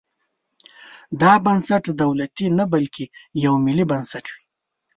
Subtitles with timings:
[1.21, 3.05] دا بنسټ دولتي نه بلکې
[3.45, 4.41] یو ملي بنسټ وي.